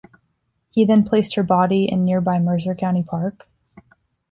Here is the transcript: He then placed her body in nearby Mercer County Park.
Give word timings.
He 0.71 0.83
then 0.83 1.03
placed 1.03 1.35
her 1.35 1.43
body 1.43 1.83
in 1.83 2.03
nearby 2.05 2.39
Mercer 2.39 2.73
County 2.73 3.03
Park. 3.03 3.47